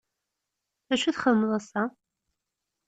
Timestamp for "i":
1.09-1.11